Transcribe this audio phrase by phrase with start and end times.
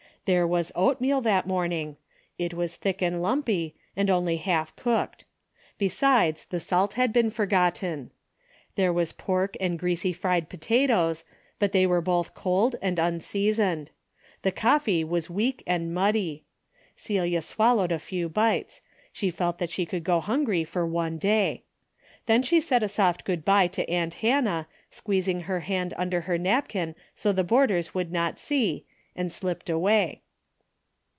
[0.25, 1.97] There was oatmeal that morn ing.
[2.37, 5.25] It was thick and lumpy, and only half cooked.
[5.79, 8.11] Besides the salt had been forgotten.
[8.75, 11.25] There was pork and greasy fried potatoes,
[11.57, 13.89] but they were both cold, and unseasoned.
[14.43, 16.45] The coffee was weak and muddy.
[16.95, 18.83] Celia swallowed a few bites.
[19.11, 21.63] She felt that she could go hungry for one day.
[22.27, 26.37] Then she said a soft good bye to aunt Hannah, squeezing her hand under her
[26.37, 30.21] napkin so the boarders would not see and slipped away.